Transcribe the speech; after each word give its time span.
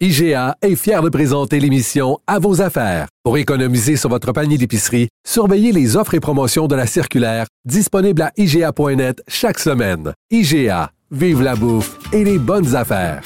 IGA 0.00 0.56
est 0.60 0.74
fier 0.74 1.02
de 1.02 1.08
présenter 1.08 1.60
l'émission 1.60 2.18
À 2.26 2.40
vos 2.40 2.60
affaires. 2.60 3.06
Pour 3.22 3.38
économiser 3.38 3.96
sur 3.96 4.10
votre 4.10 4.32
panier 4.32 4.58
d'épicerie, 4.58 5.06
surveillez 5.24 5.70
les 5.70 5.96
offres 5.96 6.14
et 6.14 6.20
promotions 6.20 6.66
de 6.66 6.74
la 6.74 6.88
circulaire 6.88 7.46
disponible 7.64 8.22
à 8.22 8.32
IGA.net 8.36 9.22
chaque 9.28 9.60
semaine. 9.60 10.12
IGA, 10.32 10.90
vive 11.12 11.42
la 11.42 11.54
bouffe 11.54 11.96
et 12.12 12.24
les 12.24 12.40
bonnes 12.40 12.74
affaires. 12.74 13.22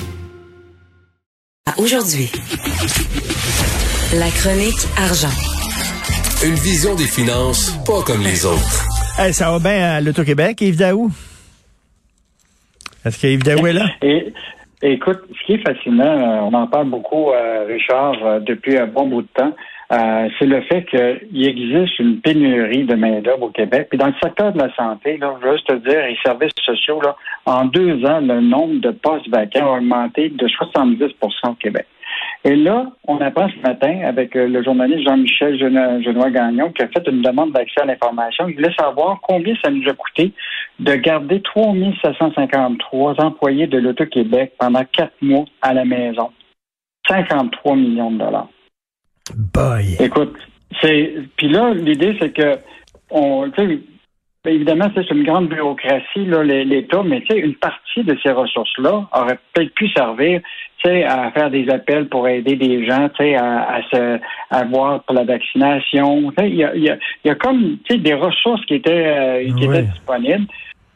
Aujourd'hui, 1.78 2.30
la 4.12 4.28
chronique 4.30 4.86
argent. 4.98 5.34
Une 6.44 6.54
vision 6.54 6.94
des 6.96 7.06
finances 7.06 7.72
pas 7.86 8.02
comme 8.02 8.22
les 8.22 8.44
autres. 8.44 8.84
Hey, 9.18 9.32
ça 9.32 9.50
va 9.50 9.58
bien 9.58 9.94
à 9.94 10.00
l'Auto-Québec, 10.02 10.60
Yves 10.60 10.76
Daou? 10.76 11.10
Est-ce 13.06 13.18
qu'Yves 13.18 13.42
Daou 13.42 13.66
est 13.66 13.72
là? 13.72 13.86
Écoute, 14.80 15.18
ce 15.28 15.44
qui 15.44 15.54
est 15.54 15.66
fascinant, 15.66 16.04
euh, 16.04 16.40
on 16.42 16.54
en 16.54 16.68
parle 16.68 16.88
beaucoup, 16.88 17.32
euh, 17.32 17.64
Richard, 17.66 18.14
euh, 18.24 18.38
depuis 18.38 18.78
un 18.78 18.86
bon 18.86 19.08
bout 19.08 19.22
de 19.22 19.28
temps, 19.34 19.52
c'est 19.90 20.44
le 20.44 20.60
fait 20.60 20.84
qu'il 20.84 21.48
existe 21.48 21.98
une 21.98 22.20
pénurie 22.20 22.84
de 22.84 22.94
main-d'œuvre 22.94 23.44
au 23.44 23.48
Québec. 23.48 23.86
Puis 23.88 23.98
dans 23.98 24.08
le 24.08 24.14
secteur 24.22 24.52
de 24.52 24.58
la 24.58 24.72
santé, 24.74 25.16
là, 25.16 25.34
je 25.40 25.46
veux 25.46 25.54
juste 25.54 25.66
te 25.66 25.76
dire, 25.76 26.06
les 26.06 26.18
services 26.22 26.52
sociaux, 26.62 27.00
là, 27.00 27.16
en 27.46 27.64
deux 27.64 28.04
ans, 28.04 28.20
le 28.20 28.42
nombre 28.42 28.82
de 28.82 28.90
postes 28.90 29.28
vacants 29.30 29.74
a 29.74 29.78
augmenté 29.78 30.28
de 30.28 30.46
70% 30.46 31.14
au 31.48 31.54
Québec. 31.54 31.86
Et 32.44 32.54
là, 32.54 32.86
on 33.06 33.18
apprend 33.18 33.48
ce 33.48 33.60
matin 33.60 34.00
avec 34.04 34.34
le 34.34 34.62
journaliste 34.62 35.02
Jean-Michel 35.08 35.58
Genois-Gagnon 35.58 36.70
qui 36.72 36.82
a 36.82 36.88
fait 36.88 37.06
une 37.08 37.20
demande 37.20 37.52
d'accès 37.52 37.80
à 37.82 37.84
l'information. 37.84 38.48
Il 38.48 38.54
voulait 38.54 38.74
savoir 38.78 39.20
combien 39.22 39.54
ça 39.62 39.70
nous 39.70 39.88
a 39.88 39.92
coûté 39.92 40.32
de 40.78 40.94
garder 40.94 41.42
3 41.42 41.74
753 42.02 43.20
employés 43.20 43.66
de 43.66 43.78
l'Auto-Québec 43.78 44.52
pendant 44.58 44.84
quatre 44.84 45.14
mois 45.20 45.46
à 45.62 45.74
la 45.74 45.84
maison. 45.84 46.30
53 47.08 47.76
millions 47.76 48.12
de 48.12 48.18
dollars. 48.18 48.48
Boy. 49.52 49.96
Écoute, 49.98 50.36
c'est. 50.80 51.14
Puis 51.36 51.48
là, 51.48 51.74
l'idée, 51.74 52.16
c'est 52.20 52.32
que 52.32 52.58
on. 53.10 53.50
Évidemment, 54.48 54.90
c'est 54.94 55.10
une 55.10 55.24
grande 55.24 55.48
bureaucratie, 55.48 56.24
l'État, 56.64 57.02
mais 57.04 57.22
une 57.30 57.54
partie 57.54 58.02
de 58.02 58.16
ces 58.22 58.30
ressources-là 58.30 59.06
aurait 59.12 59.38
peut-être 59.52 59.74
pu 59.74 59.88
servir 59.90 60.40
à 60.84 61.30
faire 61.32 61.50
des 61.50 61.68
appels 61.70 62.08
pour 62.08 62.28
aider 62.28 62.56
des 62.56 62.86
gens 62.86 63.08
à, 63.18 63.74
à 63.74 63.82
se 63.92 64.18
à 64.50 64.64
voir 64.64 65.02
pour 65.02 65.14
la 65.14 65.24
vaccination. 65.24 66.32
Il 66.38 66.54
y 66.54 66.64
a, 66.64 66.74
y, 66.76 66.88
a, 66.88 66.96
y 67.24 67.30
a, 67.30 67.34
comme 67.34 67.78
des 67.88 68.14
ressources 68.14 68.64
qui 68.64 68.74
étaient, 68.74 69.06
euh, 69.06 69.44
qui 69.56 69.64
étaient 69.64 69.82
disponibles. 69.82 70.46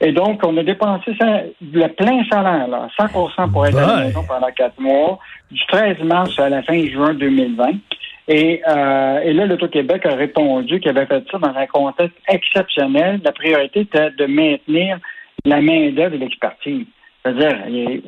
Et 0.01 0.13
donc, 0.13 0.41
on 0.45 0.57
a 0.57 0.63
dépensé 0.63 1.13
ça, 1.21 1.43
le 1.61 1.87
plein 1.89 2.25
salaire, 2.31 2.67
là, 2.69 2.89
100 2.99 3.09
pour 3.53 3.67
être 3.67 3.79
à 3.79 3.99
la 3.99 4.05
maison 4.05 4.23
pendant 4.27 4.51
quatre 4.51 4.81
mois, 4.81 5.19
du 5.51 5.61
13 5.67 5.99
mars 6.05 6.39
à 6.39 6.49
la 6.49 6.63
fin 6.63 6.85
juin 6.87 7.15
2020. 7.15 7.73
Et, 8.29 8.63
euh, 8.69 9.21
et 9.21 9.33
là, 9.33 9.47
l'Auto-Québec 9.47 10.07
a 10.07 10.15
répondu 10.15 10.81
qu'il 10.81 10.91
avait 10.91 11.07
fait 11.07 11.25
ça 11.31 11.39
dans 11.39 11.55
un 11.55 11.67
contexte 11.67 12.17
exceptionnel. 12.29 13.21
La 13.25 13.33
priorité 13.33 13.81
était 13.81 14.11
de 14.11 14.27
maintenir 14.27 14.99
la 15.45 15.61
main-d'œuvre 15.61 16.15
et 16.15 16.19
l'expertise. 16.19 16.87
C'est-à-dire, 17.25 17.57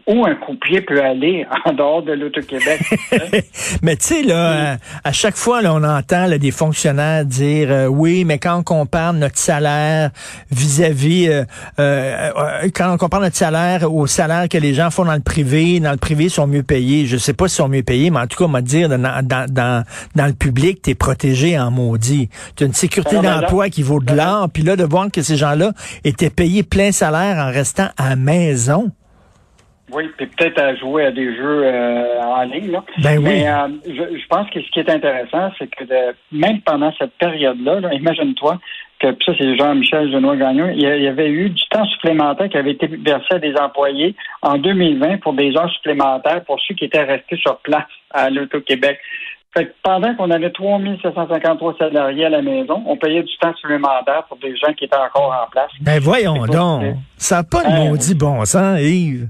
où 0.08 0.26
un 0.26 0.34
coupier 0.34 0.80
peut 0.80 1.00
aller 1.00 1.46
en 1.64 1.72
dehors 1.72 2.02
de 2.02 2.12
l'Auto-Québec. 2.12 2.80
mais 3.82 3.94
tu 3.94 4.06
sais, 4.06 4.22
là, 4.22 4.76
à 5.04 5.12
chaque 5.12 5.36
fois, 5.36 5.62
là, 5.62 5.72
on 5.72 5.84
entend 5.84 6.26
là, 6.26 6.36
des 6.36 6.50
fonctionnaires 6.50 7.24
dire 7.24 7.68
euh, 7.70 7.86
oui, 7.86 8.24
mais 8.24 8.38
quand 8.38 8.56
on 8.58 8.64
compare 8.64 9.12
notre 9.12 9.38
salaire 9.38 10.10
vis-à-vis, 10.50 11.28
euh, 11.28 11.44
euh, 11.78 12.68
quand 12.74 12.92
on 12.92 12.96
compare 12.96 13.20
notre 13.20 13.36
salaire 13.36 13.92
au 13.92 14.08
salaire 14.08 14.48
que 14.48 14.58
les 14.58 14.74
gens 14.74 14.90
font 14.90 15.04
dans 15.04 15.14
le 15.14 15.20
privé, 15.20 15.78
dans 15.78 15.92
le 15.92 15.96
privé, 15.96 16.24
ils 16.24 16.30
sont 16.30 16.48
mieux 16.48 16.64
payés. 16.64 17.06
Je 17.06 17.16
sais 17.16 17.34
pas 17.34 17.46
s'ils 17.46 17.58
sont 17.58 17.68
mieux 17.68 17.84
payés, 17.84 18.10
mais 18.10 18.18
en 18.18 18.26
tout 18.26 18.36
cas, 18.38 18.46
on 18.46 18.52
va 18.52 18.62
dire, 18.62 18.88
dans, 18.88 18.98
dans, 18.98 19.46
dans, 19.48 19.84
dans 20.16 20.26
le 20.26 20.32
public, 20.32 20.82
tu 20.82 20.90
es 20.90 20.94
protégé 20.96 21.56
en 21.56 21.70
maudit. 21.70 22.30
Tu 22.56 22.64
as 22.64 22.66
une 22.66 22.74
sécurité 22.74 23.20
d'emploi 23.20 23.68
qui 23.68 23.82
vaut 23.82 24.00
de 24.00 24.12
l'or. 24.12 24.50
Puis 24.52 24.64
là, 24.64 24.74
de 24.74 24.84
voir 24.84 25.08
que 25.12 25.22
ces 25.22 25.36
gens-là 25.36 25.72
étaient 26.02 26.30
payés 26.30 26.64
plein 26.64 26.90
salaire 26.90 27.36
en 27.38 27.52
restant 27.52 27.88
à 27.96 28.08
la 28.10 28.16
maison. 28.16 28.90
Oui, 29.92 30.04
puis 30.16 30.26
peut-être 30.26 30.60
à 30.60 30.74
jouer 30.74 31.06
à 31.06 31.10
des 31.10 31.36
jeux 31.36 31.62
euh, 31.64 32.22
en 32.22 32.42
ligne. 32.44 32.72
Là. 32.72 32.84
Ben 33.02 33.18
oui. 33.18 33.24
Mais 33.24 33.48
euh, 33.48 33.68
je, 33.86 34.26
pense 34.28 34.48
que 34.50 34.60
ce 34.60 34.70
qui 34.70 34.80
est 34.80 34.90
intéressant, 34.90 35.50
c'est 35.58 35.68
que 35.68 35.84
même 36.32 36.60
pendant 36.62 36.92
cette 36.98 37.12
période-là, 37.18 37.92
imagine-toi 37.92 38.58
que 38.98 39.08
ça, 39.24 39.32
c'est 39.38 39.56
Jean-Michel 39.56 40.10
Genois-Gagnon, 40.10 40.70
il 40.74 40.80
y 40.80 41.08
avait 41.08 41.28
eu 41.28 41.50
du 41.50 41.62
temps 41.70 41.84
supplémentaire 41.86 42.48
qui 42.48 42.56
avait 42.56 42.72
été 42.72 42.86
versé 42.86 43.26
à 43.32 43.38
des 43.38 43.54
employés 43.56 44.14
en 44.40 44.56
2020 44.56 45.18
pour 45.18 45.34
des 45.34 45.54
heures 45.56 45.70
supplémentaires 45.70 46.44
pour 46.44 46.58
ceux 46.66 46.74
qui 46.74 46.86
étaient 46.86 47.02
restés 47.02 47.36
sur 47.36 47.58
place 47.58 47.84
à 48.10 48.30
l'Auto-Québec. 48.30 48.98
Fait 49.56 49.66
que 49.66 49.72
pendant 49.84 50.14
qu'on 50.16 50.30
avait 50.30 50.50
3 50.50 50.80
753 51.00 51.76
salariés 51.78 52.24
à 52.24 52.28
la 52.28 52.42
maison, 52.42 52.82
on 52.86 52.96
payait 52.96 53.22
du 53.22 53.36
temps 53.38 53.54
supplémentaire 53.54 54.24
pour 54.28 54.36
des 54.38 54.56
gens 54.56 54.72
qui 54.72 54.84
étaient 54.84 54.96
encore 54.96 55.32
en 55.32 55.48
place. 55.50 55.70
Ben 55.80 56.00
voyons 56.00 56.44
donc. 56.46 56.82
Ça 57.16 57.36
n'a 57.36 57.44
pas 57.44 57.62
de 57.62 57.68
euh, 57.68 57.88
maudit 57.88 58.14
bon 58.14 58.44
sens, 58.44 58.80
Yves. 58.80 59.28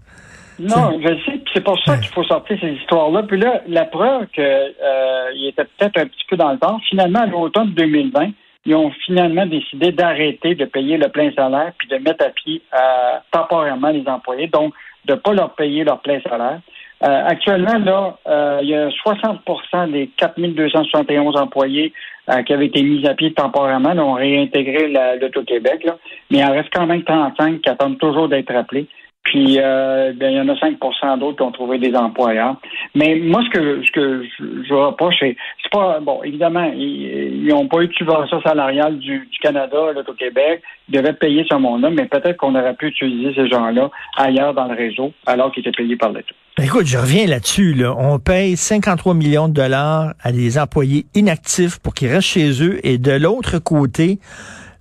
Non, 0.59 1.01
je 1.01 1.09
sais. 1.25 1.41
C'est 1.53 1.65
pour 1.65 1.79
ça 1.85 1.97
qu'il 1.99 2.09
faut 2.09 2.25
sortir 2.25 2.57
ces 2.61 2.73
histoires-là. 2.73 3.23
Puis 3.25 3.39
là, 3.39 3.63
la 3.67 3.85
preuve 3.85 4.27
qu'il 4.29 4.45
euh, 4.45 5.49
était 5.49 5.65
peut-être 5.65 5.99
un 5.99 6.07
petit 6.07 6.25
peu 6.29 6.37
dans 6.37 6.53
le 6.53 6.59
temps, 6.59 6.79
finalement, 6.89 7.21
à 7.21 7.27
l'automne 7.27 7.73
2020, 7.75 8.31
ils 8.67 8.75
ont 8.75 8.91
finalement 9.05 9.47
décidé 9.47 9.93
d'arrêter 9.93 10.55
de 10.55 10.65
payer 10.65 10.97
le 10.97 11.09
plein 11.09 11.31
salaire 11.33 11.73
puis 11.79 11.89
de 11.89 11.97
mettre 11.97 12.25
à 12.25 12.31
pied 12.31 12.63
euh, 12.73 13.19
temporairement 13.31 13.91
les 13.91 14.07
employés, 14.07 14.49
donc 14.49 14.73
de 15.05 15.13
ne 15.13 15.19
pas 15.19 15.33
leur 15.33 15.55
payer 15.55 15.85
leur 15.85 16.01
plein 16.01 16.21
salaire. 16.23 16.61
Euh, 17.03 17.23
actuellement, 17.27 17.79
là, 17.79 18.17
euh, 18.27 18.61
il 18.63 18.69
y 18.69 18.75
a 18.75 18.89
60% 18.89 19.91
des 19.91 20.09
4271 20.17 21.37
employés 21.37 21.93
euh, 22.31 22.43
qui 22.43 22.53
avaient 22.55 22.67
été 22.67 22.83
mis 22.83 23.07
à 23.07 23.15
pied 23.15 23.35
temporairement 23.35 23.91
ont 23.91 24.15
réintégré 24.15 24.89
l'Auto-Québec, 25.21 25.87
mais 26.31 26.39
il 26.39 26.45
en 26.45 26.53
reste 26.53 26.71
quand 26.73 26.87
même 26.87 27.03
35 27.03 27.61
qui 27.61 27.69
attendent 27.69 27.99
toujours 27.99 28.29
d'être 28.29 28.55
appelés. 28.55 28.87
Puis 29.25 29.59
euh, 29.59 30.13
ben, 30.15 30.31
il 30.31 30.37
y 30.37 30.41
en 30.41 30.49
a 30.49 30.59
5 30.59 30.79
d'autres 31.19 31.37
qui 31.37 31.43
ont 31.43 31.51
trouvé 31.51 31.79
des 31.79 31.95
employeurs. 31.95 32.57
Mais 32.95 33.17
moi, 33.17 33.43
ce 33.45 33.51
que 33.51 33.83
ce 33.83 33.91
que 33.91 34.23
je, 34.69 34.75
reproche, 34.75 35.17
c'est 35.19 35.37
c'est 35.63 35.73
pas 35.73 35.99
bon, 36.01 36.23
évidemment, 36.23 36.71
ils 36.77 37.47
n'ont 37.49 37.67
pas 37.67 37.83
eu 37.83 37.89
de 37.89 37.95
subvention 37.95 38.41
salariale 38.43 38.99
du, 38.99 39.21
du 39.21 39.39
Canada, 39.41 39.79
au 40.07 40.13
Québec. 40.13 40.63
Ils 40.89 40.97
devaient 40.97 41.15
payer 41.15 41.45
ce 41.51 41.57
monde-là, 41.57 41.91
mais 41.91 42.05
peut-être 42.05 42.37
qu'on 42.37 42.55
aurait 42.55 42.75
pu 42.75 42.89
utiliser 42.89 43.35
ces 43.35 43.49
gens-là 43.49 43.91
ailleurs 44.19 44.53
dans 44.53 44.67
le 44.67 44.75
réseau, 44.75 45.13
alors 45.27 45.51
qu'ils 45.53 45.67
étaient 45.67 45.83
payés 45.83 45.97
par 45.97 46.13
l'État. 46.13 46.35
Écoute, 46.63 46.87
je 46.87 46.99
reviens 46.99 47.27
là-dessus. 47.27 47.73
Là. 47.73 47.97
On 47.99 48.19
paye 48.19 48.57
53 48.57 49.15
millions 49.15 49.49
de 49.49 49.55
dollars 49.55 50.15
à 50.23 50.31
des 50.31 50.59
employés 50.59 51.07
inactifs 51.15 51.81
pour 51.81 51.95
qu'ils 51.95 52.13
restent 52.13 52.29
chez 52.29 52.63
eux. 52.63 52.79
Et 52.87 52.99
de 52.99 53.11
l'autre 53.11 53.59
côté, 53.59 54.21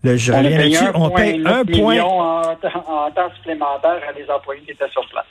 je 0.04 0.32
on 0.32 0.38
reviens 0.38 0.58
là-dessus. 0.58 0.86
On 0.94 1.10
paye 1.10 1.42
un 1.46 1.66
point? 1.66 2.00
En, 2.02 2.42
en, 2.42 3.12
temps 3.12 3.32
supplémentaire 3.38 4.02
à 4.08 4.14
des 4.14 4.30
employés 4.30 4.62
qui 4.62 4.72
étaient 4.72 4.90
sur 4.90 5.08
place. 5.10 5.26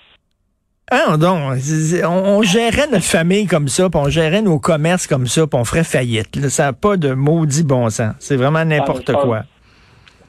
Ah, 0.91 1.17
donc, 1.17 1.57
on, 2.05 2.43
gérait 2.43 2.87
notre 2.89 3.05
famille 3.05 3.47
comme 3.47 3.69
ça, 3.69 3.89
puis 3.89 3.99
on 3.99 4.11
gérait 4.11 4.43
nos 4.43 4.59
commerces 4.59 5.07
comme 5.07 5.27
ça, 5.27 5.47
puis 5.47 5.59
on 5.59 5.65
ferait 5.65 5.85
faillite. 5.85 6.49
Ça 6.49 6.65
n'a 6.65 6.73
pas 6.75 6.97
de 6.97 7.15
maudit 7.15 7.65
bon 7.65 7.89
sens. 7.89 8.15
C'est 8.19 8.37
vraiment 8.37 8.65
n'importe 8.65 9.11
ah, 9.11 9.21
quoi. 9.23 9.43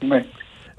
Oui. 0.02 0.18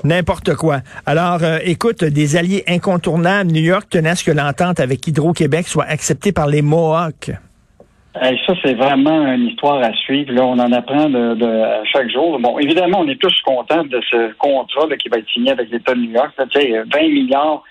N'importe 0.04 0.56
quoi. 0.56 0.82
Alors, 1.06 1.44
euh, 1.44 1.60
écoute, 1.64 2.04
des 2.04 2.36
alliés 2.36 2.64
incontournables, 2.68 3.52
New 3.52 3.62
York 3.62 3.88
tenait 3.90 4.10
à 4.10 4.16
ce 4.16 4.24
que 4.24 4.32
l'entente 4.32 4.80
avec 4.80 5.06
Hydro-Québec 5.08 5.68
soit 5.68 5.86
acceptée 5.86 6.32
par 6.32 6.48
les 6.48 6.62
Mohawks 6.62 7.32
ça, 8.22 8.54
c'est 8.64 8.74
vraiment 8.74 9.26
une 9.34 9.48
histoire 9.48 9.84
à 9.84 9.92
suivre. 9.94 10.32
Là, 10.32 10.46
on 10.46 10.60
en 10.60 10.72
apprend 10.72 11.10
de, 11.10 11.36
de 11.36 11.64
chaque 11.92 12.10
jour. 12.10 12.40
Bon, 12.40 12.58
évidemment, 12.60 13.00
on 13.02 13.08
est 13.08 13.20
tous 13.20 13.42
contents 13.44 13.84
de 13.84 14.00
ce 14.10 14.34
contrat 14.34 14.88
qui 14.98 15.10
va 15.10 15.18
être 15.18 15.30
signé 15.30 15.52
avec 15.52 15.70
l'État 15.70 15.94
de 15.94 16.00
New 16.00 16.12
York. 16.12 16.32
Là, 16.38 16.46
20 16.54 17.02
milliards 17.10 17.64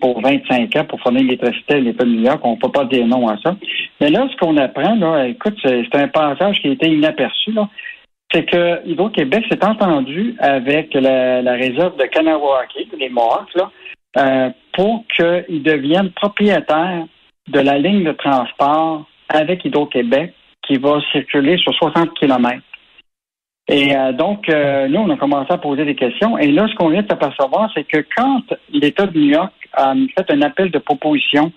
pour 0.00 0.20
25 0.20 0.74
ans 0.76 0.84
pour 0.84 1.00
fournir 1.00 1.22
l'électricité 1.22 1.74
à 1.74 1.78
l'État 1.78 2.04
de 2.04 2.10
New 2.10 2.22
York. 2.22 2.40
On 2.42 2.52
ne 2.52 2.60
peut 2.60 2.70
pas 2.70 2.84
dire 2.84 3.06
non 3.06 3.28
à 3.28 3.36
ça. 3.38 3.56
Mais 4.00 4.10
là, 4.10 4.28
ce 4.30 4.36
qu'on 4.36 4.56
apprend, 4.56 4.96
là, 4.96 5.26
écoute, 5.26 5.56
c'est 5.62 5.94
un 5.94 6.08
passage 6.08 6.60
qui 6.60 6.68
a 6.68 6.72
été 6.72 6.88
inaperçu. 6.88 7.52
Là. 7.52 7.68
C'est 8.32 8.44
que 8.44 8.86
Hydro-Québec 8.86 9.44
s'est 9.50 9.64
entendu 9.64 10.34
avec 10.38 10.92
la, 10.94 11.52
réserve 11.52 11.96
de 11.96 12.04
Kanawaki, 12.04 12.88
les 12.98 13.08
Mohawks, 13.08 13.54
là, 13.54 13.70
euh, 14.18 14.50
pour 14.74 15.04
qu'ils 15.14 15.62
deviennent 15.62 16.10
propriétaires 16.10 17.06
de 17.48 17.60
la 17.60 17.78
ligne 17.78 18.04
de 18.04 18.12
transport 18.12 19.06
avec 19.28 19.64
Hydro-Québec 19.64 20.34
qui 20.66 20.76
va 20.76 21.00
circuler 21.12 21.56
sur 21.58 21.74
60 21.74 22.14
kilomètres. 22.14 22.62
Et 23.68 23.94
euh, 23.94 24.12
donc, 24.12 24.48
euh, 24.48 24.88
nous, 24.88 25.00
on 25.00 25.10
a 25.10 25.16
commencé 25.16 25.52
à 25.52 25.58
poser 25.58 25.84
des 25.84 25.94
questions. 25.94 26.38
Et 26.38 26.50
là, 26.50 26.66
ce 26.68 26.74
qu'on 26.74 26.88
vient 26.88 27.02
de 27.02 27.08
s'apercevoir, 27.08 27.70
c'est 27.74 27.84
que 27.84 28.04
quand 28.16 28.42
l'État 28.72 29.06
de 29.06 29.18
New 29.18 29.26
York 29.26 29.52
a 29.74 29.94
fait 30.16 30.30
un 30.32 30.42
appel 30.42 30.70
de 30.70 30.78
proposition 30.78 31.52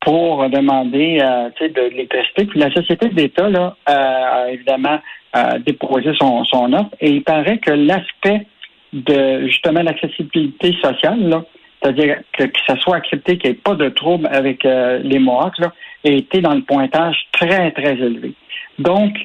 pour 0.00 0.48
demander 0.48 1.18
euh, 1.20 1.50
de 1.60 1.90
l'électricité, 1.90 2.46
puis 2.46 2.58
la 2.58 2.72
société 2.72 3.08
d'État 3.08 3.50
là, 3.50 3.76
a 3.84 4.50
évidemment 4.50 4.98
déposé 5.64 6.12
son, 6.18 6.44
son 6.44 6.72
offre. 6.72 6.90
Et 7.00 7.10
il 7.10 7.22
paraît 7.22 7.58
que 7.58 7.70
l'aspect 7.70 8.46
de 8.92 9.46
justement 9.46 9.82
l'accessibilité 9.82 10.74
sociale, 10.82 11.28
là, 11.28 11.44
c'est-à-dire 11.80 12.18
que, 12.36 12.44
que, 12.44 12.60
ça 12.66 12.76
soit 12.76 12.96
accepté 12.96 13.38
qu'il 13.38 13.50
n'y 13.50 13.56
ait 13.56 13.60
pas 13.60 13.74
de 13.74 13.88
trouble 13.88 14.28
avec 14.30 14.64
les 14.64 15.18
Mohawks, 15.18 15.58
là, 15.58 15.72
a 16.04 16.08
été 16.08 16.40
dans 16.40 16.54
le 16.54 16.62
pointage 16.62 17.16
très, 17.32 17.70
très 17.72 17.92
élevé. 17.92 18.34
Donc, 18.78 19.16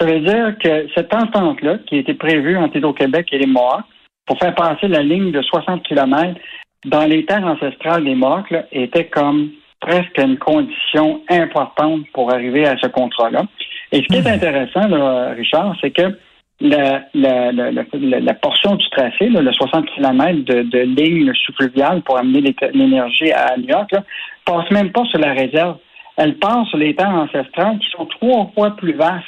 ça 0.00 0.06
veut 0.06 0.20
dire 0.20 0.56
que 0.58 0.88
cette 0.94 1.14
entente-là, 1.14 1.78
qui 1.86 1.98
était 1.98 2.14
prévue 2.14 2.56
entre 2.56 2.76
Hydro-Québec 2.76 3.28
et 3.32 3.38
les 3.38 3.46
Mohawks, 3.46 3.84
pour 4.26 4.38
faire 4.38 4.54
passer 4.54 4.88
la 4.88 5.02
ligne 5.02 5.30
de 5.30 5.42
60 5.42 5.82
km 5.82 6.38
dans 6.86 7.04
les 7.04 7.24
terres 7.24 7.44
ancestrales 7.44 8.04
des 8.04 8.14
Mohawks, 8.14 8.54
était 8.72 9.06
comme 9.06 9.50
presque 9.80 10.18
une 10.18 10.38
condition 10.38 11.22
importante 11.28 12.06
pour 12.12 12.32
arriver 12.32 12.66
à 12.66 12.76
ce 12.78 12.86
contrat-là. 12.86 13.44
Et 13.92 13.98
ce 13.98 14.06
qui 14.08 14.16
est 14.16 14.28
mhm. 14.28 14.34
intéressant, 14.34 14.88
là, 14.88 15.34
Richard, 15.36 15.76
c'est 15.80 15.90
que 15.90 16.18
la, 16.60 17.02
la, 17.14 17.52
la, 17.52 17.72
la, 17.72 18.34
portion 18.34 18.76
du 18.76 18.88
tracé, 18.90 19.28
le 19.28 19.52
60 19.52 19.86
km 19.86 20.44
de, 20.44 20.62
de 20.62 20.78
ligne 20.80 21.32
sous-fluviale 21.34 22.02
pour 22.02 22.16
amener 22.16 22.54
l'énergie 22.72 23.32
à 23.32 23.56
New 23.56 23.68
York, 23.68 23.90
là, 23.92 24.04
passe 24.44 24.70
même 24.70 24.92
pas 24.92 25.04
sur 25.06 25.18
la 25.18 25.32
réserve. 25.32 25.78
Elle 26.16 26.36
passe 26.38 26.68
sur 26.68 26.78
les 26.78 26.94
terres 26.94 27.08
ancestrales 27.08 27.78
qui 27.78 27.90
sont 27.90 28.06
trois 28.06 28.50
fois 28.54 28.76
plus 28.76 28.92
vastes 28.92 29.24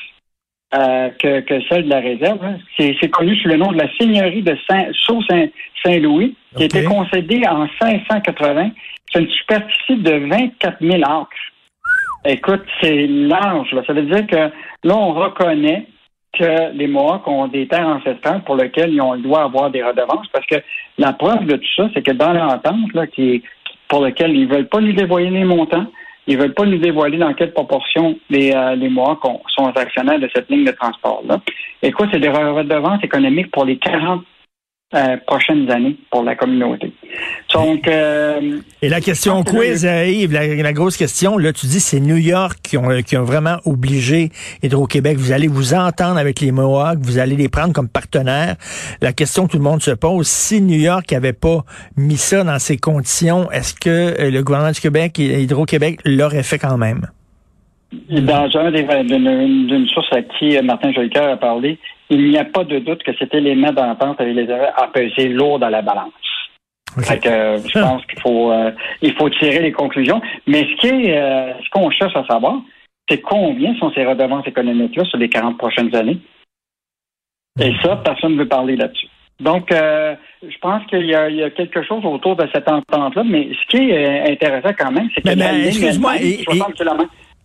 euh, 0.75 1.11
que, 1.19 1.41
que, 1.41 1.61
celle 1.69 1.85
de 1.85 1.91
la 1.91 2.01
réserve. 2.01 2.39
Hein. 2.45 2.59
C'est 2.79 3.11
connu 3.11 3.37
sous 3.37 3.49
le 3.49 3.57
nom 3.57 3.73
de 3.73 3.79
la 3.79 3.89
seigneurie 3.99 4.43
de 4.43 4.57
Saint, 4.69 4.87
Saint-Louis, 5.85 6.37
qui 6.57 6.63
a 6.63 6.67
été 6.67 6.85
concédée 6.85 7.43
en 7.49 7.67
580. 7.81 8.71
C'est 9.13 9.21
une 9.21 9.31
superficie 9.31 9.97
de 9.97 10.29
24 10.29 10.77
000 10.81 11.03
acres. 11.03 11.31
Écoute, 12.25 12.65
c'est 12.81 13.07
large. 13.07 13.75
Ça 13.87 13.93
veut 13.93 14.03
dire 14.03 14.27
que 14.27 14.37
là, 14.37 14.97
on 14.97 15.13
reconnaît 15.13 15.87
que 16.39 16.73
les 16.75 16.87
Mohawks 16.87 17.27
ont 17.27 17.49
des 17.49 17.67
terres 17.67 17.89
ancestrales 17.89 18.43
pour 18.45 18.57
lesquelles 18.57 18.93
ils, 18.93 19.01
ont, 19.01 19.15
ils 19.15 19.23
doivent 19.23 19.47
avoir 19.47 19.71
des 19.71 19.83
redevances, 19.83 20.27
parce 20.33 20.47
que 20.47 20.57
la 20.99 21.13
preuve 21.13 21.45
de 21.47 21.57
tout 21.57 21.75
ça, 21.77 21.89
c'est 21.95 22.03
que 22.03 22.13
dans 22.13 22.33
l'entente, 22.33 23.11
qui, 23.13 23.43
pour 23.89 24.03
laquelle 24.03 24.37
ils 24.37 24.49
veulent 24.49 24.69
pas 24.69 24.81
nous 24.81 24.93
dévoiler 24.93 25.31
les 25.31 25.45
montants, 25.45 25.87
ils 26.27 26.37
veulent 26.37 26.55
pas 26.55 26.65
nous 26.65 26.79
dévoiler 26.79 27.19
dans 27.19 27.33
quelle 27.35 27.53
proportion 27.53 28.19
les, 28.31 28.53
euh, 28.53 28.75
les 28.75 28.89
mois 28.89 29.19
sont 29.49 29.77
actionnaires 29.77 30.19
de 30.19 30.29
cette 30.35 30.51
ligne 30.51 30.65
de 30.65 30.73
transport-là. 30.73 31.41
Et 31.83 31.93
quoi, 31.93 32.09
c'est 32.11 32.19
des 32.19 32.29
redevances 32.29 33.03
économiques 33.05 33.51
pour 33.53 33.65
les 33.65 33.79
40 33.79 34.25
euh, 34.95 35.17
prochaines 35.27 35.69
années 35.69 35.97
pour 36.13 36.23
la 36.23 36.37
communauté. 36.37 36.93
Donc, 37.53 37.89
euh, 37.89 38.61
Et 38.83 38.89
la 38.89 39.01
question 39.01 39.43
quiz, 39.43 39.85
euh, 39.85 40.07
Yves, 40.07 40.33
la, 40.33 40.73
grosse 40.73 40.97
question, 40.97 41.39
là, 41.39 41.53
tu 41.53 41.67
dis 41.67 41.81
c'est 41.81 41.99
New 41.99 42.17
York 42.17 42.59
qui 42.63 42.77
ont, 42.77 43.03
qui 43.03 43.17
ont 43.17 43.25
vraiment 43.25 43.57
obligé 43.65 44.29
Hydro-Québec. 44.63 45.17
Vous 45.17 45.33
allez 45.33 45.49
vous 45.49 45.75
entendre 45.75 46.19
avec 46.19 46.39
les 46.39 46.53
Mohawks, 46.53 47.01
vous 47.01 47.19
allez 47.19 47.35
les 47.35 47.49
prendre 47.49 47.73
comme 47.73 47.89
partenaires. 47.89 48.55
La 49.03 49.13
question 49.13 49.49
que 49.49 49.53
tout 49.53 49.59
le 49.59 49.65
monde 49.65 49.83
se 49.83 49.91
pose, 49.91 50.29
si 50.29 50.61
New 50.61 50.79
York 50.79 51.11
n'avait 51.11 51.33
pas 51.33 51.65
mis 51.97 52.17
ça 52.17 52.45
dans 52.45 52.61
ces 52.61 52.77
conditions, 52.77 53.51
est-ce 53.51 53.75
que 53.75 54.31
le 54.31 54.43
gouvernement 54.45 54.71
du 54.71 54.81
Québec 54.81 55.19
et 55.19 55.43
Hydro-Québec 55.43 55.99
l'auraient 56.05 56.45
fait 56.45 56.59
quand 56.59 56.79
même? 56.79 57.09
Dans 58.09 58.49
un 58.55 58.71
des, 58.71 58.85
d'une 58.85 59.89
source 59.89 60.13
à 60.13 60.23
qui 60.23 60.57
Martin 60.63 60.93
Jolicoeur 60.93 61.29
a 61.29 61.37
parlé, 61.39 61.77
il 62.11 62.31
n'y 62.31 62.39
a 62.39 62.45
pas 62.45 62.65
de 62.65 62.79
doute 62.79 63.03
que 63.03 63.17
cet 63.19 63.35
élément 63.35 63.73
d'entente 63.73 64.21
les 64.21 64.51
a 64.51 64.89
pesé 64.93 65.29
lourd 65.29 65.59
dans 65.59 65.69
la 65.69 65.83
balance. 65.83 66.13
Euh, 66.99 67.59
je 67.67 67.79
pense 67.79 68.07
qu'il 68.07 68.21
faut 68.21 68.51
euh, 68.51 68.71
il 69.03 69.15
faut 69.15 69.29
tirer 69.29 69.61
les 69.61 69.73
conclusions. 69.73 70.21
Mais 70.47 70.63
ce 70.63 70.77
qui 70.81 70.87
est 70.87 71.19
euh, 71.19 71.53
ce 71.63 71.71
qu'on 71.71 71.91
cherche 71.91 72.17
à 72.17 72.25
savoir, 72.27 72.61
c'est 73.09 73.21
combien 73.21 73.77
sont 73.77 73.93
ces 73.93 74.05
redevances 74.05 74.47
économiques-là 74.47 75.05
sur 75.05 75.19
les 75.19 75.29
40 75.29 75.59
prochaines 75.59 75.95
années. 75.95 76.19
Et 77.61 77.73
ça, 77.83 77.97
personne 77.97 78.35
ne 78.35 78.39
veut 78.39 78.49
parler 78.49 78.77
là-dessus. 78.77 79.09
Donc, 79.41 79.69
je 79.71 80.59
pense 80.63 80.85
qu'il 80.87 81.07
y, 81.07 81.15
a 81.15 81.51
quelque 81.51 81.83
chose 81.83 82.05
autour 82.05 82.37
de 82.37 82.47
cette 82.55 82.69
entente-là, 82.69 83.23
mais 83.25 83.49
ce 83.53 83.77
qui 83.77 83.91
est 83.91 84.31
intéressant 84.31 84.71
quand 84.79 84.91
même, 84.91 85.09
c'est 85.15 85.21
que 85.21 85.29
mais, 85.29 85.37
mais, 85.37 85.67
excuse-moi, 85.69 86.15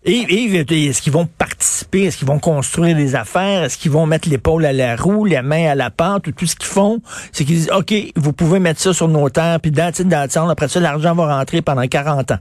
Yves, 0.04 0.56
est-ce 0.56 1.00
qu'ils 1.00 1.12
vont 1.12 1.26
participer? 1.26 2.04
Est-ce 2.04 2.18
qu'ils 2.18 2.26
vont 2.26 2.40
construire 2.40 2.96
des 2.96 3.14
affaires? 3.14 3.62
Est-ce 3.62 3.78
qu'ils 3.78 3.92
vont 3.92 4.04
mettre 4.04 4.28
l'épaule 4.28 4.64
à 4.64 4.72
la 4.72 4.96
roue, 4.96 5.24
la 5.24 5.42
main 5.42 5.70
à 5.70 5.74
la 5.76 5.90
pente? 5.90 6.26
Ou 6.26 6.32
tout 6.32 6.46
ce 6.46 6.56
qu'ils 6.56 6.66
font, 6.66 6.98
c'est 7.30 7.44
qu'ils 7.44 7.54
disent, 7.54 7.70
OK, 7.70 7.94
vous 8.16 8.32
pouvez 8.32 8.58
mettre 8.58 8.80
ça 8.80 8.92
sur 8.92 9.06
nos 9.06 9.28
terres, 9.30 9.58
puis 9.62 9.70
dans 9.70 9.92
dans 9.92 10.48
après 10.48 10.68
ça, 10.68 10.80
l'argent 10.80 11.14
va 11.14 11.38
rentrer 11.38 11.62
pendant 11.62 11.86
40 11.86 12.32
ans. 12.32 12.38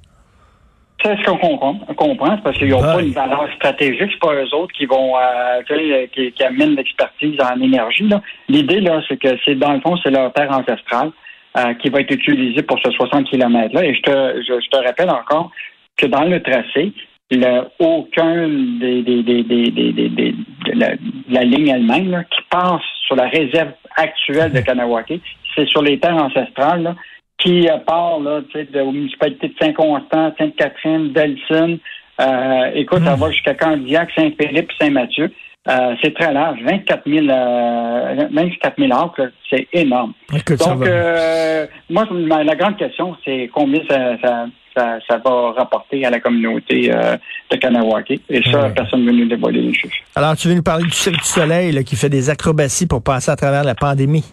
C'est 1.04 1.18
ce 1.18 1.24
qu'on 1.25 1.38
comprend, 1.38 1.74
comprend 1.96 2.38
parce 2.38 2.58
qu'ils 2.58 2.69
n'ont 2.69 2.81
pas 2.81 3.02
une 3.02 3.12
valeur 3.12 3.48
stratégique. 3.56 4.12
C'est 4.12 4.19
pas 4.19 4.36
eux 4.36 4.56
autres 4.56 4.74
qui 4.74 4.86
vont 4.86 5.14
euh, 5.18 6.07
qui, 6.14 6.31
qui, 6.31 6.44
amènent 6.44 6.75
l'expertise 6.75 7.38
en 7.42 7.60
énergie. 7.60 8.07
L'idée, 8.50 8.81
là, 8.81 9.02
c'est 9.07 9.18
que 9.18 9.30
c'est 9.44 9.56
dans 9.56 9.74
le 9.74 9.81
fond, 9.81 9.98
c'est 10.04 10.12
leur 10.12 10.31
terre 10.34 10.52
ancestrale 10.52 11.12
euh, 11.57 11.74
qui 11.75 11.90
va 11.90 12.02
être 12.02 12.12
utilisée 12.12 12.62
pour 12.62 12.80
ce 12.80 12.92
60 12.92 13.25
km-là. 13.25 13.84
Et 13.84 13.96
je 13.96 14.02
te, 14.02 14.42
je 14.48 14.69
te 14.69 14.78
rappelle 14.78 15.10
encore 15.10 15.52
que 15.98 16.06
dans 16.06 16.24
le 16.24 16.42
tracé, 16.42 16.94
le, 17.38 17.63
aucun 17.80 18.48
des, 18.48 19.01
des, 19.04 19.24
des, 19.24 19.44
des, 19.44 19.72
de 19.72 20.72
la, 20.75 20.92
la, 21.30 21.44
ligne 21.44 21.69
elle-même 21.69 22.25
qui 22.30 22.42
passe 22.50 22.81
sur 23.06 23.16
la 23.16 23.28
réserve 23.28 23.72
actuelle 23.95 24.51
de 24.51 24.60
Kanawake. 24.60 25.19
C'est 25.56 25.68
sur 25.68 25.81
les 25.81 26.00
terres 26.00 26.16
ancestrales 26.16 26.83
là, 26.83 26.95
qui 27.38 27.68
part 27.86 28.19
là, 28.19 28.42
de, 28.54 28.80
aux 28.81 28.92
municipalités 28.92 29.50
de 29.50 29.54
Saint-Constant, 29.60 30.33
Sainte-Catherine, 30.38 31.12
Delson. 31.13 31.80
Euh, 32.19 32.72
écoute, 32.75 33.04
ça 33.04 33.16
hmm. 33.16 33.19
va 33.19 33.31
jusqu'à 33.31 33.56
Candiac, 33.56 34.10
Saint-Philippe, 34.16 34.72
Saint-Mathieu. 34.80 35.31
Euh, 35.69 35.96
c'est 36.02 36.13
très 36.16 36.34
large, 36.34 36.60
24 36.63 37.04
000, 37.08 37.28
euh, 37.30 38.28
24 38.34 38.80
000 38.80 38.92
acres, 39.00 39.31
c'est 39.48 39.68
énorme. 39.74 40.13
Donc, 40.31 40.88
euh, 40.88 41.68
moi, 41.88 42.08
la 42.10 42.56
grande 42.56 42.78
question, 42.78 43.16
c'est 43.24 43.48
combien 43.54 43.80
ça, 43.88 44.18
ça, 44.24 44.46
ça, 44.75 44.98
ça, 45.08 45.18
va 45.24 45.52
rapporter 45.52 46.04
à 46.04 46.10
la 46.10 46.19
communauté 46.19 46.92
euh, 46.92 47.16
de 47.52 47.58
Kanawake. 47.58 48.22
Et 48.30 48.42
ça, 48.50 48.69
personne 48.69 49.06
ne 49.06 49.12
veut 49.12 49.18
nous 49.18 49.28
dévoiler 49.28 49.62
les 49.62 49.74
chiffres. 49.74 49.94
Alors, 50.16 50.35
tu 50.35 50.47
veux 50.47 50.56
nous 50.56 50.64
parler 50.64 50.85
du 50.85 50.92
Cirque 50.92 51.18
du 51.18 51.24
Soleil 51.28 51.71
là, 51.71 51.83
qui 51.83 51.95
fait 51.95 52.09
des 52.09 52.31
acrobaties 52.31 52.88
pour 52.88 53.04
passer 53.04 53.30
à 53.30 53.35
travers 53.35 53.64
la 53.64 53.76
pandémie? 53.76 54.26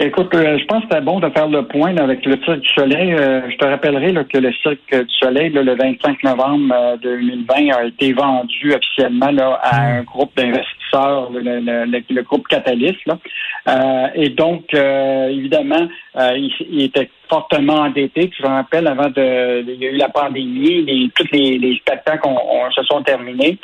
Écoute, 0.00 0.32
euh, 0.32 0.56
je 0.60 0.64
pense 0.66 0.84
que 0.84 0.90
c'était 0.92 1.00
bon 1.00 1.18
de 1.18 1.28
faire 1.30 1.48
le 1.48 1.66
point 1.66 1.96
avec 1.96 2.24
le 2.24 2.38
Cirque 2.44 2.60
du 2.60 2.68
Soleil. 2.68 3.14
Euh, 3.14 3.50
je 3.50 3.56
te 3.56 3.64
rappellerai 3.64 4.14
que 4.26 4.38
le 4.38 4.52
Cirque 4.52 4.94
du 4.94 5.14
Soleil, 5.20 5.50
le 5.50 5.74
25 5.74 6.22
novembre 6.22 6.98
2020, 7.02 7.54
euh, 7.54 7.74
a 7.74 7.84
été 7.84 8.12
vendu 8.12 8.74
officiellement 8.74 9.26
à 9.60 9.72
hmm. 9.72 9.98
un 9.98 10.02
groupe 10.04 10.30
d'investisseurs, 10.36 11.32
le, 11.32 12.22
groupe 12.22 12.46
Catalyst. 12.46 13.00
et 14.14 14.28
donc, 14.28 14.72
évidemment, 14.72 15.88
il, 16.14 16.80
était 16.80 17.10
fortement 17.28 17.80
endetté. 17.80 18.30
Tu 18.30 18.40
te 18.40 18.46
rappelles, 18.46 18.86
avant 18.86 19.10
de, 19.10 19.64
il 19.66 19.82
y 19.82 19.86
a 19.86 19.90
eu 19.90 19.96
la 19.96 20.10
pandémie, 20.10 20.84
les, 20.84 21.10
tous 21.14 21.26
les, 21.32 21.76
spectacles 21.76 22.28
se 22.74 22.82
sont 22.84 23.02
terminés. 23.02 23.58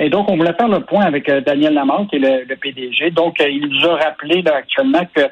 et 0.00 0.10
donc, 0.10 0.28
on 0.28 0.36
voulait 0.36 0.54
faire 0.54 0.68
le 0.68 0.80
point 0.80 1.04
avec 1.04 1.30
Daniel 1.46 1.74
Lamarck, 1.74 2.10
qui 2.10 2.16
est 2.16 2.44
le, 2.48 2.56
PDG. 2.56 3.12
Donc, 3.12 3.36
il 3.40 3.68
nous 3.68 3.88
a 3.88 3.96
rappelé 3.96 4.42
actuellement 4.46 5.06
que 5.14 5.22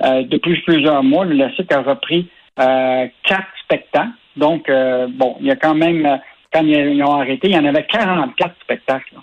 depuis 0.00 0.60
plusieurs 0.62 1.02
mois, 1.02 1.24
le 1.24 1.50
site 1.52 1.72
a 1.72 1.82
repris 1.82 2.28
euh, 2.60 3.08
quatre 3.24 3.48
spectacles. 3.64 4.10
Donc, 4.36 4.68
euh, 4.68 5.08
bon, 5.10 5.36
il 5.40 5.46
y 5.46 5.50
a 5.50 5.56
quand 5.56 5.74
même, 5.74 6.20
quand 6.52 6.62
ils 6.64 7.02
ont 7.02 7.14
arrêté, 7.14 7.48
il 7.48 7.54
y 7.54 7.58
en 7.58 7.64
avait 7.64 7.84
44 7.84 8.54
spectacles. 8.62 9.16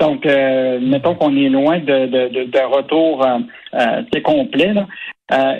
Donc, 0.00 0.24
mettons 0.24 1.14
qu'on 1.14 1.36
est 1.36 1.48
loin 1.48 1.78
de, 1.78 2.06
de, 2.06 2.44
de, 2.44 2.58
retour 2.58 3.24
euh, 3.24 4.20
complet. 4.24 4.74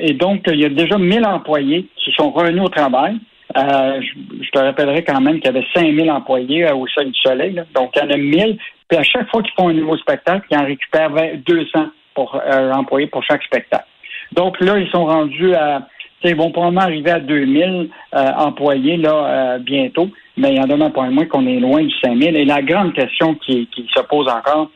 et 0.00 0.14
donc, 0.14 0.42
il 0.48 0.60
y 0.60 0.64
a 0.64 0.68
déjà 0.68 0.98
1000 0.98 1.24
employés 1.24 1.86
qui 1.96 2.12
sont 2.12 2.30
revenus 2.30 2.62
au 2.62 2.68
travail. 2.68 3.18
je, 3.54 4.50
te 4.50 4.58
rappellerai 4.58 5.04
quand 5.04 5.20
même 5.20 5.36
qu'il 5.36 5.46
y 5.46 5.56
avait 5.56 5.66
5000 5.74 6.10
employés 6.10 6.70
au 6.72 6.86
Sol 6.88 7.06
du 7.06 7.20
Soleil. 7.20 7.62
Donc, 7.74 7.92
il 7.94 8.02
y 8.02 8.06
en 8.06 8.10
a 8.10 8.16
1000. 8.16 8.58
Puis 8.88 8.98
à 8.98 9.04
chaque 9.04 9.28
fois 9.30 9.42
qu'ils 9.42 9.54
font 9.54 9.68
un 9.68 9.74
nouveau 9.74 9.96
spectacle, 9.96 10.46
ils 10.50 10.56
en 10.56 10.64
récupèrent 10.64 11.12
200 11.46 11.86
pour 12.14 12.40
employés 12.74 13.06
pour 13.06 13.22
chaque 13.22 13.44
spectacle. 13.44 13.86
Donc 14.32 14.60
là, 14.60 14.78
ils 14.78 14.90
sont 14.90 15.04
rendus 15.04 15.54
à, 15.54 15.86
ils 16.24 16.36
vont 16.36 16.50
probablement 16.50 16.82
arriver 16.82 17.10
à 17.10 17.20
2000 17.20 17.90
euh, 18.14 18.32
employés 18.36 18.96
là 18.96 19.14
euh, 19.14 19.58
bientôt, 19.58 20.08
mais 20.36 20.54
il 20.54 20.60
en 20.60 20.66
demeure 20.66 20.92
pas 20.92 21.08
moins 21.10 21.26
qu'on 21.26 21.46
est 21.46 21.60
loin 21.60 21.82
du 21.82 21.94
5000. 22.02 22.36
Et 22.36 22.44
la 22.44 22.62
grande 22.62 22.94
question 22.94 23.34
qui, 23.34 23.68
se 23.94 24.02
pose 24.02 24.28
encore, 24.28 24.70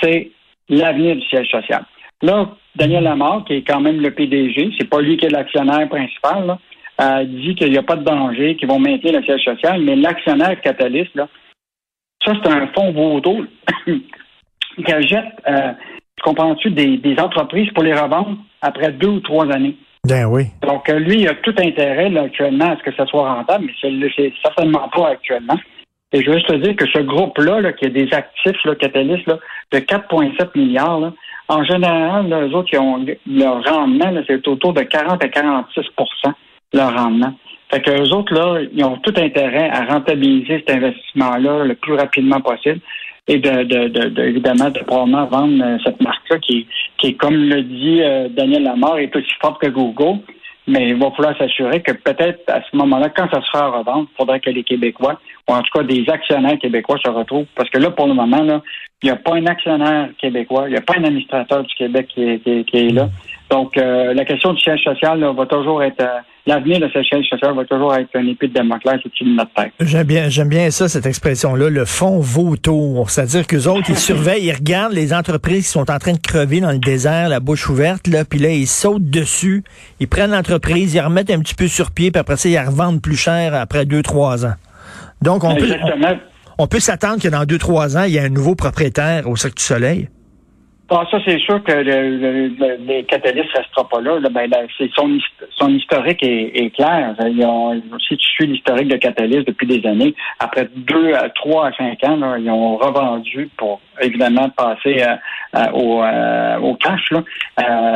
c'est 0.00 0.30
l'avenir 0.68 1.16
du 1.16 1.22
siège 1.22 1.50
social. 1.50 1.84
Là, 2.22 2.50
Daniel 2.76 3.04
Lamar, 3.04 3.44
qui 3.44 3.54
est 3.54 3.62
quand 3.62 3.80
même 3.80 4.00
le 4.00 4.10
PDG, 4.10 4.72
c'est 4.78 4.88
pas 4.88 5.00
lui 5.00 5.16
qui 5.16 5.26
est 5.26 5.30
l'actionnaire 5.30 5.88
principal, 5.88 6.46
là, 6.46 6.58
euh, 7.00 7.24
dit 7.24 7.54
qu'il 7.54 7.70
n'y 7.70 7.78
a 7.78 7.82
pas 7.82 7.96
de 7.96 8.04
danger, 8.04 8.56
qu'ils 8.56 8.68
vont 8.68 8.78
maintenir 8.78 9.18
le 9.18 9.24
siège 9.24 9.42
social, 9.42 9.82
mais 9.82 9.96
l'actionnaire 9.96 10.60
catalyste, 10.60 11.14
là, 11.14 11.28
Ça, 12.24 12.34
c'est 12.42 12.50
un 12.50 12.66
fonds 12.68 12.92
vaudou 12.92 13.46
qui 13.86 14.92
achète, 14.92 15.32
euh, 15.48 15.72
comprends-tu, 16.22 16.70
des, 16.70 16.98
des 16.98 17.18
entreprises 17.18 17.70
pour 17.70 17.82
les 17.82 17.94
revendre? 17.94 18.36
Après 18.62 18.92
deux 18.92 19.08
ou 19.08 19.20
trois 19.20 19.50
années. 19.52 19.76
Ben 20.06 20.26
oui. 20.26 20.46
Donc, 20.62 20.88
euh, 20.88 20.98
lui, 20.98 21.20
il 21.20 21.28
a 21.28 21.34
tout 21.34 21.54
intérêt 21.58 22.08
là, 22.08 22.22
actuellement 22.22 22.70
à 22.70 22.76
ce 22.76 22.82
que 22.82 22.94
ça 22.94 23.06
soit 23.06 23.32
rentable, 23.34 23.66
mais 23.66 24.10
c'est 24.16 24.32
certainement 24.42 24.88
pas 24.88 25.10
actuellement. 25.10 25.58
Et 26.12 26.22
je 26.22 26.30
veux 26.30 26.38
juste 26.38 26.48
te 26.48 26.56
dire 26.56 26.74
que 26.74 26.86
ce 26.86 27.00
groupe-là, 27.00 27.60
là, 27.60 27.72
qui 27.72 27.86
a 27.86 27.90
des 27.90 28.12
actifs 28.12 28.64
là, 28.64 28.74
catalystes 28.74 29.26
là, 29.26 29.38
de 29.72 29.78
4,7 29.78 30.58
milliards, 30.58 31.00
là, 31.00 31.12
en 31.48 31.64
général, 31.64 32.28
là, 32.28 32.46
eux 32.46 32.54
autres, 32.54 32.70
ils 32.72 32.78
ont, 32.78 33.04
leur 33.26 33.62
rendement, 33.64 34.12
c'est 34.26 34.48
autour 34.48 34.72
de 34.72 34.82
40 34.82 35.22
à 35.22 35.28
46% 35.28 36.32
leur 36.72 36.96
rendement. 36.96 37.34
Fait 37.70 37.80
que 37.80 37.90
eux 37.90 38.12
autres, 38.14 38.32
là, 38.34 38.60
ils 38.72 38.84
ont 38.84 38.96
tout 38.98 39.14
intérêt 39.16 39.70
à 39.70 39.84
rentabiliser 39.84 40.64
cet 40.66 40.70
investissement-là 40.70 41.64
le 41.64 41.74
plus 41.74 41.94
rapidement 41.94 42.40
possible 42.40 42.80
et 43.30 43.38
de, 43.38 43.62
de, 43.62 43.88
de, 43.88 44.08
de 44.08 44.22
évidemment 44.24 44.70
de 44.70 44.80
probablement 44.80 45.24
vendre 45.26 45.64
euh, 45.64 45.78
cette 45.84 46.02
marque-là 46.02 46.38
qui, 46.38 46.66
qui 46.98 47.16
comme 47.16 47.36
le 47.36 47.62
dit 47.62 48.02
euh, 48.02 48.28
Daniel 48.28 48.64
Lamar, 48.64 48.98
est 48.98 49.14
aussi 49.14 49.32
forte 49.40 49.62
que 49.62 49.68
Google. 49.68 50.18
Mais 50.66 50.90
il 50.90 50.96
va 50.96 51.10
falloir 51.12 51.36
s'assurer 51.38 51.80
que 51.80 51.92
peut-être 51.92 52.42
à 52.48 52.60
ce 52.60 52.76
moment-là, 52.76 53.08
quand 53.08 53.28
ça 53.32 53.40
sera 53.42 53.66
à 53.66 53.68
revendre, 53.68 54.08
il 54.12 54.16
faudra 54.16 54.38
que 54.38 54.50
les 54.50 54.62
Québécois, 54.62 55.18
ou 55.48 55.52
en 55.52 55.62
tout 55.62 55.78
cas 55.78 55.84
des 55.84 56.04
actionnaires 56.08 56.58
québécois, 56.58 56.98
se 57.04 57.10
retrouvent. 57.10 57.46
Parce 57.56 57.70
que 57.70 57.78
là, 57.78 57.90
pour 57.90 58.06
le 58.06 58.14
moment, 58.14 58.42
là, 58.42 58.60
il 59.02 59.06
n'y 59.06 59.10
a 59.10 59.16
pas 59.16 59.34
un 59.36 59.46
actionnaire 59.46 60.10
québécois, 60.20 60.64
il 60.68 60.72
n'y 60.72 60.78
a 60.78 60.82
pas 60.82 60.94
un 60.98 61.04
administrateur 61.04 61.62
du 61.62 61.74
Québec 61.74 62.08
qui 62.08 62.22
est, 62.22 62.38
qui 62.40 62.50
est, 62.50 62.64
qui 62.64 62.76
est 62.76 62.90
là. 62.90 63.08
Donc, 63.50 63.76
euh, 63.78 64.12
la 64.12 64.24
question 64.24 64.52
du 64.52 64.60
siège 64.60 64.84
social 64.84 65.18
là, 65.18 65.32
va 65.32 65.46
toujours 65.46 65.82
être 65.82 66.02
euh, 66.02 66.20
l'avenir 66.46 66.80
de 66.80 66.88
ce 66.88 67.02
social 67.02 67.54
va 67.54 67.64
toujours 67.64 67.94
être 67.94 68.08
un 68.14 68.26
épée 68.26 68.48
de 68.48 68.54
Damoclès 68.54 69.00
au-dessus 69.04 69.24
de 69.24 69.30
notre 69.30 69.52
tête. 69.52 69.72
J'aime 69.80 70.06
bien, 70.06 70.28
j'aime 70.28 70.48
bien 70.48 70.70
ça, 70.70 70.88
cette 70.88 71.06
expression-là, 71.06 71.68
le 71.70 71.84
fond 71.84 72.20
vautour. 72.20 73.10
C'est-à-dire 73.10 73.46
qu'eux 73.46 73.66
autres, 73.66 73.88
ils 73.88 73.98
surveillent, 74.10 74.46
ils 74.46 74.52
regardent 74.52 74.92
les 74.92 75.12
entreprises 75.12 75.66
qui 75.66 75.72
sont 75.72 75.90
en 75.90 75.98
train 75.98 76.12
de 76.12 76.18
crever 76.18 76.60
dans 76.60 76.72
le 76.72 76.78
désert, 76.78 77.28
la 77.28 77.40
bouche 77.40 77.68
ouverte, 77.68 78.06
là, 78.06 78.24
puis 78.24 78.38
là, 78.38 78.50
ils 78.50 78.66
sautent 78.66 79.10
dessus, 79.10 79.64
ils 80.00 80.08
prennent 80.08 80.30
l'entreprise, 80.32 80.94
ils 80.94 81.00
remettent 81.00 81.30
un 81.30 81.40
petit 81.40 81.54
peu 81.54 81.68
sur 81.68 81.90
pied, 81.90 82.10
puis 82.10 82.20
après 82.20 82.36
ça, 82.36 82.48
ils 82.48 82.54
la 82.54 82.64
revendent 82.64 83.02
plus 83.02 83.16
cher 83.16 83.54
après 83.54 83.86
deux, 83.86 84.02
trois 84.02 84.46
ans. 84.46 84.54
Donc, 85.22 85.44
on 85.44 85.54
peut, 85.54 85.74
on, 85.82 86.18
on 86.58 86.66
peut 86.66 86.80
s'attendre 86.80 87.22
que 87.22 87.28
dans 87.28 87.44
deux, 87.44 87.58
trois 87.58 87.96
ans, 87.96 88.04
il 88.04 88.12
y 88.12 88.16
ait 88.16 88.20
un 88.20 88.30
nouveau 88.30 88.54
propriétaire 88.54 89.28
au 89.28 89.36
Cirque 89.36 89.56
du 89.56 89.62
Soleil. 89.62 90.08
Ah, 90.92 91.04
ça, 91.08 91.18
c'est 91.24 91.38
sûr 91.38 91.62
que 91.62 91.70
le, 91.70 92.16
le, 92.16 92.48
le, 92.48 92.76
les 92.84 93.04
catalystes 93.04 93.54
ne 93.54 93.58
restera 93.60 93.88
pas 93.88 94.00
là. 94.00 94.18
ben, 94.28 94.50
là, 94.50 94.62
c'est 94.76 94.90
son, 94.92 95.08
son 95.56 95.68
historique 95.68 96.18
est, 96.20 96.74
clair. 96.74 97.14
Ils 97.26 97.44
ont, 97.44 97.80
si 98.08 98.16
tu 98.16 98.26
suis 98.26 98.46
l'historique 98.48 98.88
de 98.88 98.96
Catalyst 98.96 99.46
depuis 99.46 99.68
des 99.68 99.88
années, 99.88 100.16
après 100.40 100.68
deux, 100.74 101.14
à 101.14 101.28
trois 101.28 101.68
à 101.68 101.72
cinq 101.74 102.02
ans, 102.02 102.34
ils 102.34 102.50
ont 102.50 102.76
revendu 102.76 103.48
pour 103.56 103.80
évidemment 104.00 104.48
passer 104.50 105.00
euh, 105.00 105.14
euh, 105.54 105.70
au, 105.74 106.02
euh, 106.02 106.58
au 106.58 106.74
cash. 106.74 107.10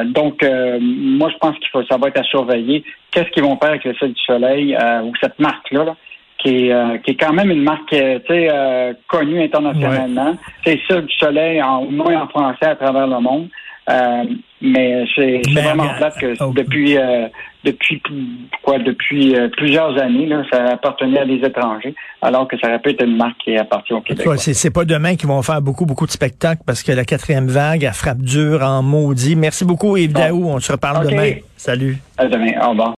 Donc, 0.07 0.43
moi, 0.81 1.31
je 1.31 1.39
pense 1.39 1.59
qu'il 1.59 1.69
faut, 1.73 1.83
ça 1.91 1.97
va 1.97 2.09
être 2.09 2.21
à 2.21 2.25
surveiller. 2.25 2.85
Qu'est-ce 3.11 3.31
qu'ils 3.31 3.43
vont 3.43 3.59
faire 3.59 3.71
avec 3.71 3.85
le 3.85 3.95
Cirque 3.95 4.13
du 4.13 4.23
Soleil 4.23 4.77
ou 5.03 5.13
cette 5.21 5.41
marque-là? 5.41 5.85
Là, 5.85 5.97
qui 6.45 6.67
est, 6.67 6.73
euh, 6.73 6.99
qui 6.99 7.13
est 7.13 7.17
quand 7.17 7.33
même 7.33 7.51
une 7.51 7.63
marque 7.63 7.93
euh, 7.93 8.19
euh, 8.31 8.93
connue 9.09 9.43
internationalement. 9.43 10.37
C'est 10.65 10.79
ça 10.89 11.01
du 11.01 11.13
soleil, 11.15 11.63
en, 11.63 11.79
au 11.79 11.91
moins 11.91 12.23
en 12.23 12.29
français 12.29 12.67
à 12.67 12.77
travers 12.77 13.07
le 13.07 13.21
monde. 13.21 13.49
Euh, 13.91 14.25
mais 14.63 15.05
c'est 15.15 15.43
vraiment 15.53 15.89
plate 15.99 16.19
que 16.19 16.33
oh. 16.43 16.53
depuis 16.57 16.97
euh, 16.97 17.29
depuis 17.65 18.03
quoi 18.63 18.79
depuis 18.79 19.37
euh, 19.37 19.49
plusieurs 19.55 20.01
années 20.01 20.25
là, 20.25 20.43
ça 20.51 20.65
appartenait 20.73 21.19
à 21.19 21.27
des 21.27 21.45
étrangers, 21.45 21.95
alors 22.23 22.49
que 22.49 22.59
ça 22.59 22.69
aurait 22.69 22.79
pu 22.79 22.91
être 22.91 23.05
une 23.05 23.17
marque 23.17 23.37
qui 23.45 23.59
appartient 23.59 23.93
au 23.93 24.01
Québec. 24.01 24.27
Ouais, 24.27 24.39
C'est 24.39 24.71
pas 24.71 24.87
demain 24.87 25.17
qu'ils 25.17 25.29
vont 25.29 25.43
faire 25.43 25.61
beaucoup, 25.61 25.85
beaucoup 25.85 26.07
de 26.07 26.13
spectacles 26.13 26.63
parce 26.67 26.83
que 26.83 26.93
la 26.93 27.05
quatrième 27.05 27.49
vague, 27.49 27.85
elle 27.85 27.93
frappe 27.93 28.23
dur 28.23 28.63
en 28.63 28.83
maudit. 28.83 29.37
Merci 29.37 29.67
beaucoup, 29.67 29.99
Yves 29.99 30.13
Bon. 30.15 30.21
Daou. 30.21 30.49
On 30.49 30.61
se 30.61 30.73
reparle 30.73 31.07
demain. 31.07 31.33
Salut. 31.57 31.99
À 32.17 32.27
demain. 32.27 32.53
Au 32.63 32.71
revoir. 32.71 32.93